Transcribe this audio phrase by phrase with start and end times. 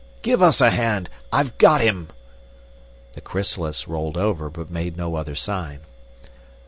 [0.23, 1.11] "Give us a hand!
[1.31, 2.09] I've got him!"
[3.13, 5.81] The chrysalis rolled over, but made no other sign.